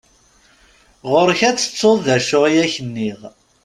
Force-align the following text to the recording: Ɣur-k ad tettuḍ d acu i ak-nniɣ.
Ɣur-k 1.11 1.41
ad 1.49 1.57
tettuḍ 1.57 1.97
d 2.05 2.07
acu 2.15 2.39
i 2.51 2.55
ak-nniɣ. 2.65 3.19